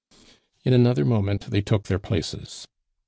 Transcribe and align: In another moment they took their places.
In 0.63 0.73
another 0.73 1.05
moment 1.05 1.51
they 1.51 1.61
took 1.61 1.83
their 1.83 1.99
places. 1.99 2.65